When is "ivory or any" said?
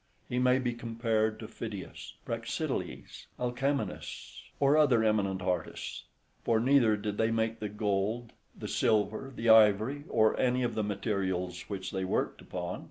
9.49-10.63